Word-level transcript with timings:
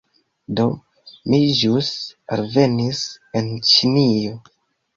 Do, 0.59 0.63
mi 1.33 1.41
ĵus 1.59 1.91
alvenis 2.39 3.05
en 3.43 3.55
ĉinio 3.71 4.43